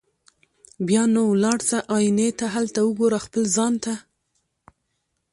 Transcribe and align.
بیا 0.87 1.03
نو 1.13 1.21
ولاړ 1.31 1.59
سه 1.69 1.77
آیینې 1.97 2.29
ته 2.39 2.45
هلته 2.55 2.79
وګوره 2.83 3.17
خپل 3.25 3.43
ځان 3.55 3.73
ته 3.83 3.93